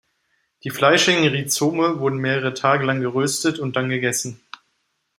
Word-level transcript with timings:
Die 0.63 0.71
fleischigen 0.71 1.27
Rhizome 1.27 1.99
wurden 1.99 2.17
mehrere 2.17 2.55
Tage 2.55 2.83
lang 2.83 3.01
geröstet 3.01 3.59
und 3.59 3.75
dann 3.75 3.87
gegessen. 3.89 4.41